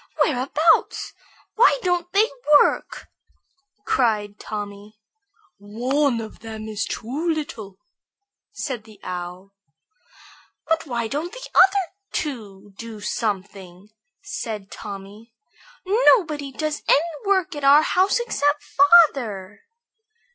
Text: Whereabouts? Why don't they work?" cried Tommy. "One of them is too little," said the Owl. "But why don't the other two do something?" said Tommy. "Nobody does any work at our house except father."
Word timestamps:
Whereabouts? 0.17 1.13
Why 1.53 1.77
don't 1.83 2.11
they 2.11 2.27
work?" 2.59 3.07
cried 3.85 4.39
Tommy. 4.39 4.97
"One 5.59 6.19
of 6.19 6.39
them 6.39 6.67
is 6.67 6.85
too 6.85 7.29
little," 7.29 7.77
said 8.51 8.85
the 8.85 8.99
Owl. 9.03 9.53
"But 10.65 10.87
why 10.87 11.07
don't 11.07 11.31
the 11.33 11.49
other 11.53 11.93
two 12.13 12.73
do 12.79 12.99
something?" 12.99 13.89
said 14.23 14.71
Tommy. 14.71 15.35
"Nobody 15.85 16.51
does 16.51 16.81
any 16.87 17.15
work 17.27 17.55
at 17.55 17.63
our 17.63 17.83
house 17.83 18.17
except 18.19 18.63
father." 18.63 19.61